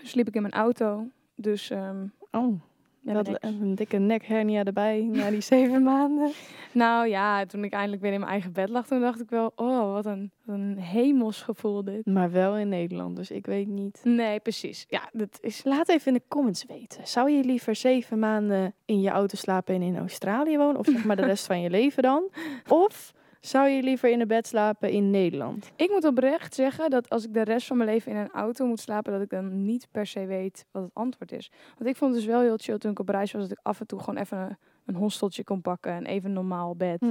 Dus 0.00 0.10
sliep 0.10 0.28
ik 0.28 0.34
in 0.34 0.42
mijn 0.42 0.54
auto. 0.54 1.06
Dus 1.34 1.70
ehm 1.70 2.06
Oh, 2.30 2.60
ja, 3.02 3.22
dat, 3.22 3.36
een 3.40 3.74
dikke 3.74 3.96
nekhernia 3.96 4.64
erbij 4.64 5.08
na 5.12 5.30
die 5.30 5.40
zeven 5.40 5.82
maanden. 5.92 6.32
Nou 6.72 7.08
ja, 7.08 7.46
toen 7.46 7.64
ik 7.64 7.72
eindelijk 7.72 8.02
weer 8.02 8.12
in 8.12 8.18
mijn 8.20 8.32
eigen 8.32 8.52
bed 8.52 8.68
lag, 8.68 8.86
toen 8.86 9.00
dacht 9.00 9.20
ik 9.20 9.30
wel, 9.30 9.52
oh, 9.56 9.92
wat 9.92 10.06
een, 10.06 10.32
wat 10.44 10.56
een 10.56 11.32
gevoel 11.32 11.84
dit. 11.84 12.06
Maar 12.06 12.30
wel 12.30 12.56
in 12.56 12.68
Nederland, 12.68 13.16
dus 13.16 13.30
ik 13.30 13.46
weet 13.46 13.66
niet. 13.66 14.00
Nee, 14.04 14.40
precies. 14.40 14.84
Ja, 14.88 15.08
dat 15.12 15.38
is... 15.40 15.64
Laat 15.64 15.88
even 15.88 16.06
in 16.06 16.14
de 16.14 16.28
comments 16.28 16.64
weten. 16.64 17.06
Zou 17.06 17.30
je 17.30 17.44
liever 17.44 17.76
zeven 17.76 18.18
maanden 18.18 18.74
in 18.84 19.00
je 19.00 19.10
auto 19.10 19.36
slapen 19.36 19.74
en 19.74 19.82
in 19.82 19.98
Australië 19.98 20.56
wonen? 20.56 20.76
Of 20.76 20.86
zeg 20.86 21.04
maar 21.04 21.16
de 21.16 21.24
rest 21.24 21.46
van 21.46 21.60
je 21.60 21.70
leven 21.70 22.02
dan? 22.02 22.30
Of 22.68 23.12
zou 23.40 23.68
je 23.68 23.82
liever 23.82 24.10
in 24.10 24.20
een 24.20 24.28
bed 24.28 24.46
slapen 24.46 24.90
in 24.90 25.10
Nederland? 25.10 25.72
Ik 25.76 25.90
moet 25.90 26.04
oprecht 26.04 26.54
zeggen 26.54 26.90
dat 26.90 27.08
als 27.08 27.24
ik 27.24 27.34
de 27.34 27.42
rest 27.42 27.66
van 27.66 27.76
mijn 27.76 27.90
leven 27.90 28.12
in 28.12 28.18
een 28.18 28.30
auto 28.30 28.66
moet 28.66 28.80
slapen, 28.80 29.12
dat 29.12 29.22
ik 29.22 29.30
dan 29.30 29.64
niet 29.64 29.88
per 29.90 30.06
se 30.06 30.26
weet 30.26 30.64
wat 30.70 30.82
het 30.82 30.94
antwoord 30.94 31.32
is. 31.32 31.50
Want 31.78 31.90
ik 31.90 31.96
vond 31.96 32.14
dus 32.14 32.24
wel 32.24 32.40
heel 32.40 32.56
chill 32.56 32.78
toen 32.78 32.90
ik 32.90 32.98
op 32.98 33.08
reis 33.08 33.32
was, 33.32 33.42
dat 33.42 33.50
ik 33.50 33.58
af 33.62 33.80
en 33.80 33.86
toe 33.86 33.98
gewoon 33.98 34.20
even 34.20 34.38
een, 34.38 34.56
een 34.94 35.00
hosteltje 35.00 35.44
kon 35.44 35.60
pakken 35.60 35.92
en 35.92 36.06
even 36.06 36.28
een 36.28 36.34
normaal 36.34 36.76
bed. 36.76 37.02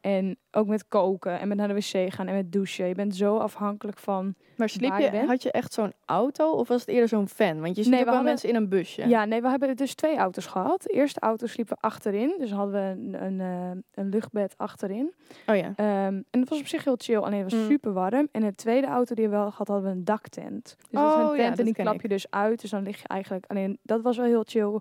En 0.00 0.36
ook 0.50 0.66
met 0.66 0.88
koken 0.88 1.40
en 1.40 1.48
met 1.48 1.56
naar 1.56 1.68
de 1.68 1.74
wc 1.74 2.12
gaan 2.12 2.26
en 2.26 2.34
met 2.34 2.52
douchen. 2.52 2.86
Je 2.86 2.94
bent 2.94 3.16
zo 3.16 3.36
afhankelijk 3.36 3.98
van... 3.98 4.34
Maar 4.56 4.68
sliep 4.68 4.90
Waar 4.90 4.98
je 4.98 5.04
je, 5.04 5.10
bent? 5.10 5.28
had 5.28 5.42
je 5.42 5.50
echt 5.50 5.72
zo'n 5.72 5.92
auto 6.04 6.50
of 6.50 6.68
was 6.68 6.80
het 6.80 6.88
eerder 6.90 7.08
zo'n 7.08 7.28
van? 7.28 7.60
Want 7.60 7.76
je 7.76 7.82
ziet 7.82 7.90
Nee, 7.92 8.00
ook 8.00 8.06
we 8.06 8.10
wel 8.12 8.14
hadden- 8.14 8.24
mensen 8.24 8.48
in 8.48 8.54
een 8.54 8.68
busje. 8.68 9.08
Ja, 9.08 9.24
nee, 9.24 9.42
we 9.42 9.48
hebben 9.48 9.76
dus 9.76 9.94
twee 9.94 10.16
auto's 10.16 10.46
gehad. 10.46 10.82
De 10.82 10.92
eerste 10.92 11.20
auto 11.20 11.46
sliepen 11.46 11.76
we 11.80 11.82
achterin, 11.88 12.34
dus 12.38 12.50
hadden 12.52 12.72
we 12.74 13.16
een, 13.18 13.24
een, 13.24 13.40
eh, 13.40 13.80
een 14.04 14.08
luchtbed 14.08 14.54
achterin. 14.56 15.12
Oh 15.46 15.56
ja. 15.56 15.72
Ehm, 15.76 15.86
en 16.14 16.24
dat 16.30 16.48
was 16.48 16.60
op 16.60 16.66
zich 16.66 16.84
heel 16.84 16.94
chill, 16.98 17.16
alleen 17.18 17.42
het 17.42 17.52
was 17.52 17.60
Mm. 17.60 17.66
super 17.68 17.92
warm. 17.92 18.28
En 18.32 18.40
de 18.40 18.54
tweede 18.54 18.86
auto 18.86 19.14
die 19.14 19.24
we 19.24 19.30
wel 19.30 19.50
gehad, 19.50 19.68
hadden 19.68 19.86
we 19.90 19.96
een 19.96 20.04
daktent. 20.04 20.64
Dus 20.78 20.86
dat 20.90 21.08
is 21.08 21.14
Oh, 21.14 21.20
een 21.20 21.26
ja, 21.30 21.36
tent 21.36 21.48
dat 21.48 21.58
en 21.58 21.64
die 21.64 21.74
klap 21.74 21.94
ik. 21.94 22.02
je 22.02 22.08
dus 22.08 22.30
uit. 22.30 22.60
Dus 22.60 22.70
dan 22.70 22.82
lig 22.82 23.00
je 23.02 23.08
eigenlijk 23.08 23.44
alleen... 23.48 23.78
Dat 23.82 24.02
was 24.02 24.16
wel 24.16 24.26
heel 24.26 24.44
chill. 24.46 24.80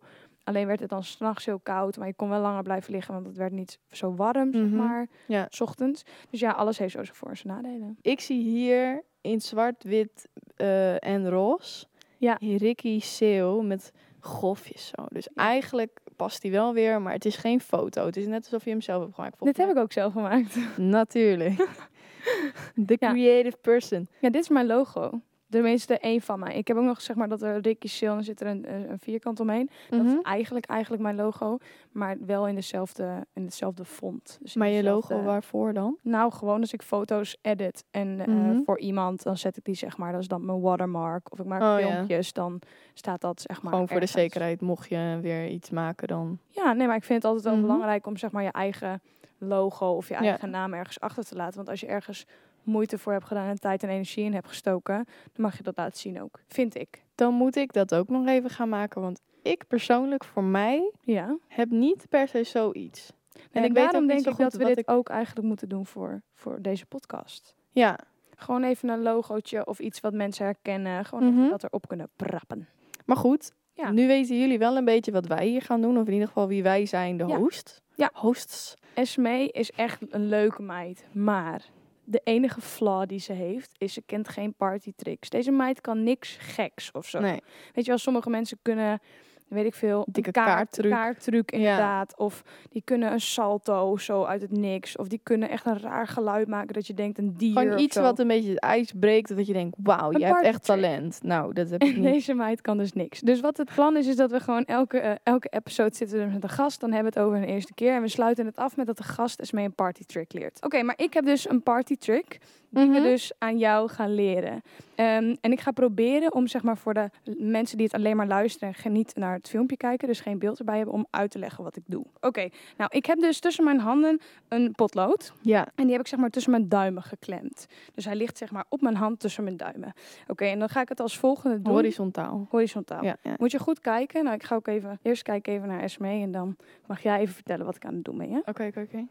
Alleen 0.50 0.68
werd 0.68 0.80
het 0.80 0.90
dan 0.90 1.04
s'nachts 1.04 1.46
heel 1.46 1.60
koud. 1.60 1.98
Maar 1.98 2.08
je 2.08 2.14
kon 2.14 2.30
wel 2.30 2.42
langer 2.42 2.64
blijven 2.64 2.94
liggen, 2.94 3.14
want 3.14 3.26
het 3.26 3.38
werd 3.38 3.52
niet 3.52 3.80
zo 3.92 4.16
warm, 4.16 4.54
zeg 4.54 4.62
Mhm. 4.64 4.76
maar, 4.76 5.08
Ja. 5.28 5.46
s 5.50 5.62
ochtends. 5.62 6.04
Dus 6.30 6.40
ja, 6.40 6.52
alles 6.52 6.78
heeft 6.78 6.92
zo 6.94 7.04
zijn 7.04 7.16
voor- 7.16 7.30
en 7.30 7.38
zijn 7.38 7.54
nadelen. 7.54 7.98
Ik 8.02 8.20
zie 8.20 8.42
hier 8.44 9.04
in 9.22 9.42
zwart, 9.42 9.84
wit 9.84 10.28
eh, 10.56 11.04
en 11.06 11.30
roze 11.30 11.86
Ja. 12.18 12.38
Ricky 12.40 13.00
Seel 13.00 13.62
met 13.64 13.92
golfjes 14.20 14.88
zo. 14.88 15.06
Dus 15.10 15.28
eigenlijk 15.36 16.00
past 16.16 16.42
hij 16.44 16.52
wel 16.52 16.74
weer, 16.74 17.02
maar 17.02 17.14
het 17.14 17.26
is 17.26 17.36
geen 17.36 17.60
foto. 17.62 18.06
Het 18.06 18.18
is 18.18 18.28
net 18.28 18.44
alsof 18.44 18.64
je 18.64 18.70
hem 18.70 18.82
zelf 18.82 19.02
hebt 19.02 19.16
gemaakt. 19.16 19.40
Dit 19.44 19.58
heb 19.58 19.70
ik 19.70 19.78
ook 19.78 19.92
zelf 19.92 20.14
gemaakt. 20.14 20.58
Natuurlijk. 20.78 21.56
The 22.86 22.98
Ja. 23.00 23.12
creative 23.12 23.58
person. 23.62 24.08
ja, 24.20 24.30
dit 24.30 24.42
is 24.42 24.50
mijn 24.50 24.66
logo. 24.66 25.22
Tenminste, 25.50 25.98
één 25.98 26.22
van 26.22 26.40
mij. 26.40 26.56
Ik 26.56 26.68
heb 26.68 26.78
ook 26.78 26.84
nog 26.84 27.02
zeg 27.02 27.16
maar 27.16 27.28
dat 27.28 27.42
er 27.42 27.60
Ricky 27.62 27.88
Sil 27.98 28.16
en 28.16 28.24
zit 28.24 28.42
er 28.42 28.48
een, 28.48 28.72
een 28.92 29.00
vierkant 29.00 29.40
omheen. 29.40 29.70
Dat 29.90 30.00
Mhm. 30.04 30.10
is 30.10 30.22
eigenlijk, 30.22 30.66
eigenlijk 30.66 31.04
mijn 31.04 31.16
logo, 31.16 31.58
maar 31.92 32.18
wel 32.26 32.48
in 32.48 32.56
dezelfde, 32.56 33.26
in 33.34 33.44
hetzelfde 33.44 33.86
font. 33.86 34.38
Dus 34.42 34.56
Maar 34.56 34.68
je 34.68 34.76
dezelfde- 34.82 35.14
logo 35.14 35.26
waarvoor 35.26 35.74
dan? 35.74 35.98
Nou, 36.02 36.32
gewoon 36.32 36.60
als 36.60 36.74
ik 36.74 36.82
foto's 36.82 37.38
edit 37.42 37.84
en 37.92 38.20
eh, 38.20 38.28
Mhm. 38.28 38.60
voor 38.66 38.80
iemand, 38.80 39.24
dan 39.24 39.38
zet 39.38 39.58
ik 39.58 39.64
die 39.64 39.76
zeg 39.76 39.98
maar, 39.98 40.12
dat 40.12 40.22
is 40.22 40.28
dan 40.28 40.46
mijn 40.46 40.62
watermark. 40.62 41.32
Of 41.32 41.40
ik 41.40 41.46
maak 41.46 41.62
Oh, 41.62 41.80
ja. 41.80 41.88
filmpjes, 41.92 42.34
dan 42.34 42.62
staat 42.94 43.22
dat 43.22 43.42
zeg 43.42 43.62
maar 43.62 43.72
Gewoon 43.72 43.88
voor 43.88 44.00
de 44.00 44.06
zekerheid, 44.06 44.62
mocht 44.62 44.90
je 44.90 45.18
weer 45.22 45.48
iets 45.48 45.70
maken 45.70 46.08
dan. 46.08 46.40
Ja, 46.50 46.74
nee, 46.74 46.88
maar 46.88 46.96
ik 46.96 47.04
vind 47.04 47.24
het 47.24 47.32
altijd 47.32 47.44
wel 47.54 47.54
Mhm. 47.58 47.62
belangrijk 47.72 48.06
om 48.08 48.18
zeg 48.18 48.32
maar 48.32 48.44
je 48.44 48.52
eigen 48.52 49.02
logo 49.38 49.88
of 49.96 50.08
je 50.08 50.14
Ja. 50.14 50.20
eigen 50.20 50.50
naam 50.50 50.74
ergens 50.74 51.00
achter 51.00 51.24
te 51.24 51.36
laten. 51.36 51.56
Want 51.56 51.70
als 51.70 51.80
je 51.80 51.88
ergens 51.88 52.26
moeite 52.70 52.98
voor 52.98 53.12
hebt 53.14 53.26
gedaan 53.26 53.48
en 53.50 53.60
tijd 53.60 53.84
en 53.84 53.90
energie 53.90 54.24
in 54.24 54.34
hebt 54.34 54.48
gestoken, 54.48 54.96
dan 55.34 55.46
mag 55.46 55.58
je 55.58 55.64
dat 55.64 55.78
laten 55.78 56.00
zien 56.00 56.22
ook. 56.22 56.40
Vind 56.48 56.76
ik. 56.76 57.04
Dan 57.16 57.34
moet 57.34 57.56
ik 57.56 57.74
dat 57.74 57.96
ook 57.96 58.08
nog 58.10 58.28
even 58.28 58.50
gaan 58.50 58.70
maken, 58.70 59.02
want 59.02 59.22
ik 59.42 59.68
persoonlijk, 59.68 60.24
voor 60.24 60.44
mij, 60.44 60.92
Ja. 61.02 61.38
heb 61.48 61.70
niet 61.70 62.06
per 62.10 62.28
se 62.28 62.44
zoiets. 62.44 63.12
En, 63.52 63.64
ik 63.64 63.70
ik 63.70 63.74
weet 63.76 63.84
daarom 63.84 64.08
denk 64.08 64.28
ik 64.28 64.38
dat 64.38 64.54
we 64.54 64.66
dit 64.66 64.88
ook 64.88 65.10
eigenlijk 65.10 65.48
moeten 65.48 65.70
doen 65.70 65.86
voor, 65.86 66.22
voor 66.34 66.62
deze 66.62 66.86
podcast. 66.86 67.56
Ja, 67.72 68.00
Gewoon 68.42 68.64
even 68.64 68.90
een 68.90 69.02
logootje 69.02 69.66
of 69.66 69.80
iets 69.80 70.00
wat 70.00 70.14
mensen 70.14 70.46
herkennen. 70.46 71.06
Gewoon 71.06 71.24
Mhm. 71.30 71.38
even 71.38 71.50
dat 71.50 71.64
erop 71.64 71.88
kunnen 71.88 72.10
prappen. 72.16 72.68
maar 73.06 73.18
goed. 73.18 73.52
Ja. 73.74 73.92
Nu 73.92 74.08
weten 74.08 74.40
jullie 74.40 74.60
wel 74.60 74.78
een 74.78 74.86
beetje 74.86 75.12
wat 75.12 75.26
wij 75.28 75.48
hier 75.48 75.62
gaan 75.62 75.82
doen. 75.82 75.98
Of 75.98 76.08
in 76.08 76.14
ieder 76.14 76.28
geval 76.28 76.48
wie 76.48 76.64
wij 76.64 76.86
zijn, 76.86 77.18
de 77.18 77.26
Ja. 77.26 77.38
host. 77.38 77.82
Ja. 77.96 78.10
Hosts. 78.14 78.76
Esmee 78.94 79.52
is 79.52 79.72
echt 79.72 80.02
een 80.14 80.26
leuke 80.28 80.62
meid. 80.62 81.06
Maar 81.12 81.66
de 82.10 82.22
enige 82.24 82.62
flaw 82.62 83.08
die 83.08 83.20
ze 83.20 83.34
heeft, 83.34 83.72
is 83.78 83.94
ze 83.94 84.02
kent 84.06 84.30
geen 84.30 84.54
partytricks. 84.54 85.30
Deze 85.30 85.52
meid 85.52 85.82
kan 85.82 86.04
niks 86.04 86.38
geks 86.40 86.92
of 86.92 87.08
zo. 87.08 87.20
Nee. 87.20 87.42
Weet 87.74 87.84
je 87.86 87.90
wel, 87.90 87.98
sommige 87.98 88.30
mensen 88.30 88.60
kunnen, 88.62 89.02
weet 89.50 89.66
ik 89.66 89.74
veel, 89.74 90.06
Dikke 90.12 90.32
kaart, 90.32 90.48
kaarttruc. 90.48 90.92
kaarttruc 90.92 91.52
Ja. 91.52 91.58
inderdaad. 91.58 92.18
Of 92.18 92.44
die 92.70 92.82
kunnen 92.86 93.12
een 93.12 93.20
salto 93.22 93.98
zo 93.98 94.24
uit 94.24 94.42
het 94.42 94.52
niks. 94.52 94.98
Of 94.98 95.08
die 95.08 95.20
kunnen 95.24 95.50
echt 95.50 95.66
een 95.66 95.80
raar 95.80 96.08
geluid 96.08 96.48
maken 96.48 96.74
dat 96.74 96.88
je 96.88 96.94
denkt 96.94 97.18
een 97.18 97.34
dier 97.38 97.58
Gewoon 97.58 97.80
iets 97.80 97.96
wat 97.96 98.20
een 98.20 98.28
beetje 98.28 98.50
het 98.50 98.60
ijs 98.60 98.92
breekt. 99.00 99.36
Dat 99.36 99.48
je 99.48 99.54
denkt, 99.54 99.76
wauw, 99.84 100.12
je 100.12 100.26
hebt 100.26 100.42
echt 100.42 100.66
talent. 100.66 101.20
Nou, 101.24 101.54
dat 101.54 101.70
heb 101.70 101.84
ik 101.84 101.96
niet. 101.98 102.04
Deze 102.04 102.34
meid 102.34 102.62
kan 102.62 102.78
dus 102.78 102.94
niks. 102.94 103.20
Dus 103.20 103.40
wat 103.40 103.58
het 103.58 103.74
plan 103.76 103.98
is, 103.98 104.08
is 104.08 104.16
dat 104.16 104.32
we 104.32 104.40
gewoon 104.40 104.66
elke, 104.66 105.00
eh, 105.00 105.16
elke 105.24 105.48
episode 105.50 105.96
zitten 105.96 106.20
we 106.20 106.34
met 106.34 106.44
een 106.44 106.50
gast. 106.50 106.80
Dan 106.80 106.92
hebben 106.92 107.14
we 107.14 107.20
het 107.20 107.28
over 107.28 107.42
een 107.42 107.48
eerste 107.54 107.74
keer. 107.74 107.94
En 107.94 108.02
we 108.02 108.08
sluiten 108.08 108.46
het 108.46 108.56
af 108.56 108.76
met 108.76 108.86
dat 108.88 108.98
de 108.98 109.04
gast 109.04 109.40
eens 109.40 109.52
mee 109.52 109.66
een 109.66 109.74
partytrick 109.76 110.34
leert. 110.34 110.64
Oké, 110.66 110.84
maar 110.84 110.96
ik 110.98 111.14
heb 111.14 111.26
dus 111.26 111.50
een 111.50 111.64
partytrick 111.64 112.38
die 112.70 112.90
we 112.90 112.94
Mhm. 113.00 113.02
dus 113.04 113.32
aan 113.38 113.58
jou 113.58 113.90
gaan 113.90 114.14
leren. 114.16 114.62
Ehm, 114.96 115.36
en 115.42 115.52
ik 115.52 115.60
ga 115.60 115.72
proberen 115.72 116.34
om 116.34 116.48
zeg 116.48 116.64
maar 116.64 116.78
voor 116.78 116.94
de 116.94 117.10
mensen 117.38 117.78
die 117.78 117.86
het 117.86 117.96
alleen 117.96 118.16
maar 118.16 118.28
luisteren 118.28 118.74
en 118.84 118.92
niet 118.92 119.16
naar 119.16 119.34
het 119.34 119.50
filmpje 119.50 119.78
kijken, 119.78 120.08
dus 120.08 120.20
geen 120.20 120.40
beeld 120.40 120.60
erbij 120.60 120.76
hebben, 120.78 120.94
om 120.96 121.06
uit 121.10 121.32
te 121.32 121.40
leggen 121.40 121.64
wat 121.64 121.76
ik 121.76 121.84
doe. 121.86 122.06
Oké, 122.22 122.50
nou 122.78 122.90
ik 122.94 123.06
heb 123.06 123.20
dus 123.20 123.40
tussen 123.40 123.64
mijn 123.64 123.80
handen 123.80 124.20
een 124.48 124.72
potlood. 124.72 125.34
Ja. 125.42 125.68
En 125.76 125.84
die 125.84 125.92
heb 125.92 126.02
ik 126.02 126.08
zeg 126.08 126.20
maar 126.20 126.30
tussen 126.30 126.52
mijn 126.52 126.70
duimen 126.70 127.04
geklemd. 127.04 127.66
Dus 127.94 128.06
hij 128.06 128.16
ligt 128.16 128.38
zeg 128.38 128.52
maar 128.52 128.66
op 128.70 128.82
mijn 128.82 128.96
hand 128.96 129.20
tussen 129.20 129.44
mijn 129.44 129.58
duimen. 129.58 129.94
Oké, 130.28 130.46
en 130.46 130.60
dan 130.60 130.70
ga 130.70 130.82
ik 130.82 130.90
het 130.90 131.00
als 131.00 131.18
volgende 131.18 131.62
doen. 131.62 131.74
Horizontaal. 131.74 132.48
Horizontaal. 132.50 133.04
Ja, 133.04 133.16
ja. 133.24 133.34
Moet 133.38 133.52
je 133.52 133.60
goed 133.60 133.80
kijken. 133.80 134.24
Nou, 134.24 134.36
ik 134.36 134.44
ga 134.44 134.56
ook 134.56 134.68
even 134.68 135.00
eerst 135.02 135.24
kijken 135.24 135.54
even 135.54 135.68
naar 135.68 135.82
Esme 135.82 136.08
en 136.10 136.32
dan 136.32 136.56
mag 136.86 137.02
jij 137.04 137.20
even 137.20 137.34
vertellen 137.34 137.66
wat 137.66 137.76
ik 137.76 137.86
aan 137.86 137.94
het 137.96 138.04
doen 138.04 138.18
ben. 138.18 138.42
Oké, 138.46 138.64
oké, 138.66 138.80
oké. 138.80 139.06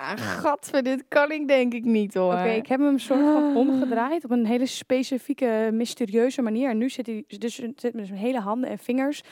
Ah, 0.00 0.16
gadver, 0.18 0.82
dit 0.82 1.04
kan 1.08 1.30
ik 1.30 1.48
denk 1.48 1.74
ik 1.74 1.84
niet 1.84 2.14
hoor. 2.14 2.32
Oké, 2.32 2.48
ik 2.50 2.66
heb 2.66 2.80
hem 2.80 2.98
soort 2.98 3.20
van 3.20 3.56
omgedraaid 3.56 4.24
op 4.24 4.30
een 4.30 4.46
hele 4.46 4.66
specifieke, 4.66 5.70
mysterieuze 5.72 6.42
manier. 6.42 6.70
En 6.70 6.78
nu 6.78 6.90
zit 6.90 7.06
hij 7.06 7.24
dus 7.26 7.54
zit 7.54 7.94
met 7.94 8.06
zijn 8.06 8.18
hele 8.18 8.40
handen 8.40 8.70
en 8.70 8.78
vingers 8.78 9.22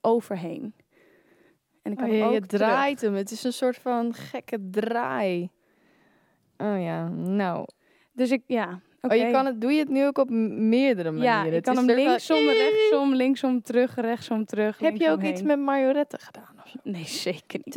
eroverheen. 0.00 0.74
En 1.82 1.92
ik 1.92 1.98
Oh, 1.98 2.04
heb 2.04 2.14
je, 2.14 2.20
hem 2.22 2.30
je 2.32 2.38
ook 2.38 2.46
terug. 2.46 2.68
draait 2.68 3.00
hem. 3.00 3.14
Het 3.14 3.30
is 3.30 3.44
een 3.44 3.52
soort 3.52 3.76
van 3.76 4.14
gekke 4.14 4.68
draai. 4.70 5.50
Oh 6.56 6.82
ja, 6.82 7.08
nou. 7.08 7.66
Dus 8.12 8.30
ik, 8.30 8.42
ja. 8.46 8.80
Oh, 9.02 9.14
je 9.16 9.30
kan 9.30 9.46
het, 9.46 9.60
doe 9.60 9.72
je 9.72 9.78
het 9.78 9.88
nu 9.88 10.06
ook 10.06 10.18
op 10.18 10.30
meerdere 10.30 11.10
manieren? 11.10 11.34
Ja, 11.36 11.44
ik 11.44 11.52
Het 11.52 11.64
kan 11.64 11.72
is 11.72 11.78
hem 11.78 11.88
van- 11.88 11.96
linksom, 12.04 12.36
rechtsom, 12.48 13.14
linksom, 13.14 13.62
terug, 13.62 13.94
rechtsom, 13.94 14.44
terug. 14.44 14.78
Heb 14.78 14.96
je 14.96 15.10
ook 15.10 15.22
iets 15.22 15.42
met 15.42 15.58
marionetten 15.58 16.18
gedaan 16.18 16.54
of 16.64 16.68
zo? 16.70 16.78
Nee, 16.82 17.04
zeker 17.04 17.60
niet. 17.64 17.76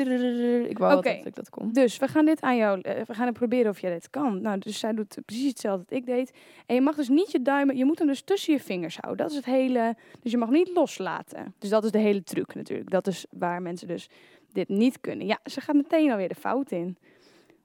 Ik 0.69 0.77
wou 0.77 0.93
altijd 0.95 1.17
dat 1.17 1.25
ik 1.27 1.35
dat 1.35 1.49
kon. 1.49 1.71
Dus 1.71 1.97
we 1.97 2.07
gaan 2.07 2.25
dit 2.25 2.41
aan 2.41 2.55
jou, 2.57 2.79
we 2.81 3.13
gaan 3.13 3.25
het 3.25 3.33
proberen 3.37 3.71
of 3.71 3.79
jij 3.79 3.91
dit 3.91 4.09
kan. 4.09 4.41
Nou, 4.41 4.57
dus 4.59 4.79
zij 4.79 4.93
doet 4.93 5.17
precies 5.25 5.47
hetzelfde 5.49 5.85
dat 5.89 5.97
ik 5.97 6.05
deed. 6.05 6.31
En 6.65 6.75
je 6.75 6.81
mag 6.81 6.95
dus 6.95 7.09
niet 7.09 7.31
je 7.31 7.41
duimen, 7.41 7.77
je 7.77 7.85
moet 7.85 7.97
hem 7.99 8.07
dus 8.07 8.21
tussen 8.21 8.53
je 8.53 8.59
vingers 8.59 8.97
houden. 8.97 9.21
Dat 9.25 9.31
is 9.31 9.37
het 9.45 9.55
hele, 9.55 9.95
dus 10.21 10.31
je 10.31 10.37
mag 10.37 10.49
niet 10.49 10.71
loslaten. 10.73 11.53
Dus 11.59 11.69
dat 11.69 11.83
is 11.83 11.91
de 11.91 11.99
hele 11.99 12.23
truc 12.23 12.55
natuurlijk. 12.55 12.89
Dat 12.89 13.07
is 13.07 13.25
waar 13.29 13.61
mensen 13.61 13.87
dus 13.87 14.09
dit 14.53 14.69
niet 14.69 15.01
kunnen. 15.01 15.27
Ja, 15.27 15.39
ze 15.45 15.61
gaat 15.61 15.75
meteen 15.75 16.11
alweer 16.11 16.29
de 16.29 16.35
fout 16.35 16.71
in. 16.71 16.97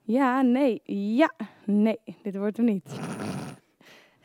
Ja, 0.02 0.42
nee, 0.42 0.80
ja, 0.84 1.32
nee, 1.64 1.98
dit 2.22 2.36
wordt 2.36 2.56
hem 2.56 2.66
niet. 2.66 2.84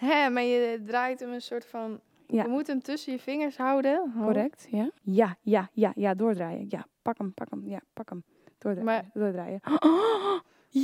Hè, 0.06 0.30
maar 0.30 0.44
je 0.44 0.82
draait 0.86 1.20
hem 1.20 1.32
een 1.32 1.42
soort 1.42 1.66
van... 1.66 2.00
Ja. 2.28 2.44
Je 2.44 2.50
moet 2.50 2.68
hem 2.68 2.82
tussen 2.82 3.14
je 3.14 3.20
vingers 3.20 3.58
houden. 3.58 4.00
Oh. 4.18 4.24
Correct, 4.26 4.68
ja? 4.70 4.92
Ja, 5.02 5.36
ja, 5.42 5.70
ja, 5.74 5.92
ja, 5.96 6.14
doordraaien. 6.14 6.66
Ja, 6.70 6.86
pak 7.02 7.18
hem, 7.18 7.34
pak 7.34 7.48
hem, 7.50 7.64
ja, 7.68 7.80
pak 7.94 8.10
hem. 8.10 8.24
Doordraaien, 8.58 8.86
Maar- 8.86 9.10
doordraaien. 9.14 9.60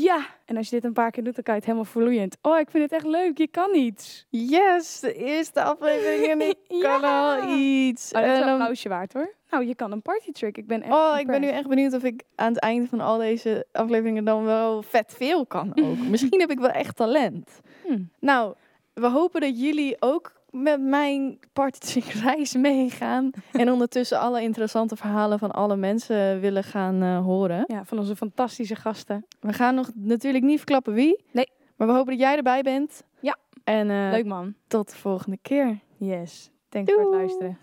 ja! 0.07 0.25
En 0.45 0.57
als 0.57 0.69
je 0.69 0.75
dit 0.75 0.83
een 0.83 0.93
paar 0.93 1.11
keer 1.11 1.23
doet, 1.23 1.35
dan 1.35 1.43
kan 1.43 1.53
je 1.53 1.59
het 1.59 1.69
helemaal 1.69 1.91
vloeiend. 1.91 2.37
Oh, 2.41 2.59
ik 2.59 2.69
vind 2.69 2.83
het 2.83 2.91
echt 2.93 3.05
leuk, 3.05 3.37
je 3.37 3.47
kan 3.47 3.75
iets. 3.75 4.25
Yes, 4.29 4.99
de 4.99 5.13
eerste 5.13 5.63
aflevering 5.63 6.25
en 6.31 6.41
ik 6.41 6.57
kan 6.85 7.03
al 7.03 7.49
iets. 7.57 8.11
Oh, 8.13 8.21
dat 8.21 8.31
is 8.31 8.39
een 8.39 8.47
applausje 8.49 8.89
waard 8.89 9.13
hoor. 9.13 9.33
Nou, 9.49 9.65
je 9.65 9.75
kan 9.75 9.91
een 9.91 10.01
party 10.01 10.31
trick. 10.31 10.57
Ik 10.57 10.67
ben 10.67 10.81
echt 10.81 10.93
Oh, 10.93 11.15
ik 11.19 11.27
ben 11.27 11.41
nu 11.41 11.47
echt 11.47 11.67
benieuwd 11.67 11.93
of 11.93 12.03
ik 12.03 12.23
aan 12.35 12.53
het 12.53 12.59
einde 12.61 12.87
van 12.87 12.99
al 13.01 13.17
deze 13.17 13.65
afleveringen 13.71 14.25
dan 14.25 14.43
wel 14.43 14.81
vet 14.83 15.13
veel 15.13 15.45
kan 15.45 15.71
ook. 15.83 15.97
Misschien 16.13 16.39
heb 16.39 16.51
ik 16.51 16.59
wel 16.59 16.69
echt 16.69 16.95
talent. 16.95 17.59
Hm. 17.85 17.99
Nou, 18.19 18.55
we 18.99 19.07
hopen 19.09 19.41
dat 19.41 19.59
jullie 19.59 19.95
ook 19.99 20.31
met 20.49 20.81
mijn 20.81 21.39
reis 22.23 22.55
meegaan. 22.55 23.29
en 23.51 23.71
ondertussen 23.73 24.19
alle 24.19 24.41
interessante 24.41 24.95
verhalen 24.95 25.39
van 25.39 25.51
alle 25.51 25.75
mensen 25.75 26.39
willen 26.39 26.63
gaan 26.63 27.01
eh, 27.01 27.23
horen. 27.23 27.63
Ja, 27.67 27.85
van 27.85 27.97
onze 27.99 28.15
fantastische 28.15 28.75
gasten. 28.75 29.25
We 29.39 29.53
gaan 29.53 29.75
nog 29.75 29.89
natuurlijk 29.95 30.43
niet 30.43 30.57
verklappen 30.57 30.93
wie. 30.93 31.23
Nee. 31.31 31.49
Maar 31.75 31.87
we 31.87 31.93
hopen 31.93 32.11
dat 32.11 32.21
jij 32.21 32.35
erbij 32.37 32.61
bent. 32.61 33.03
Ja. 33.19 33.37
En 33.63 33.89
eh, 33.89 34.11
Leuk 34.11 34.25
man. 34.25 34.53
tot 34.67 34.89
de 34.89 34.95
volgende 34.95 35.37
keer. 35.41 35.79
Yes. 35.97 36.51
Thanks 36.69 36.91
voor 36.93 37.01
het 37.01 37.11
Doei. 37.11 37.23
luisteren. 37.25 37.57